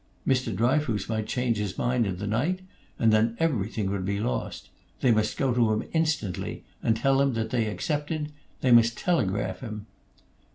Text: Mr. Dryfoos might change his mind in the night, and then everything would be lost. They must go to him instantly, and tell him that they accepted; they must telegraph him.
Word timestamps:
Mr. 0.27 0.51
Dryfoos 0.55 1.07
might 1.07 1.27
change 1.27 1.57
his 1.57 1.77
mind 1.77 2.07
in 2.07 2.17
the 2.17 2.25
night, 2.25 2.61
and 2.97 3.13
then 3.13 3.37
everything 3.39 3.91
would 3.91 4.03
be 4.03 4.19
lost. 4.19 4.69
They 5.01 5.11
must 5.11 5.37
go 5.37 5.53
to 5.53 5.73
him 5.73 5.87
instantly, 5.93 6.63
and 6.81 6.97
tell 6.97 7.21
him 7.21 7.33
that 7.35 7.51
they 7.51 7.67
accepted; 7.67 8.31
they 8.61 8.71
must 8.71 8.97
telegraph 8.97 9.59
him. 9.59 9.85